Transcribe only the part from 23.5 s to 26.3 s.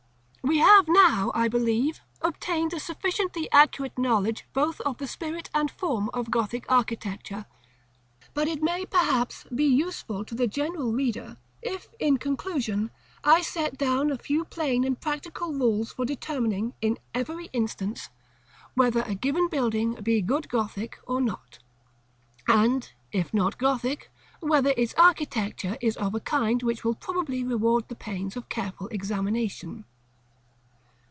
Gothic, whether its architecture is of a